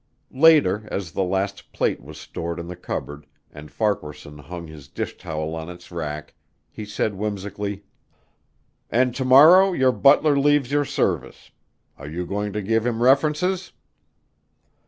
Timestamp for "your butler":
9.73-10.35